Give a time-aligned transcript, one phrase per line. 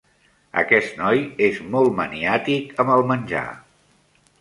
[0.61, 3.49] Aquest noi és molt maniàtic amb el menjar.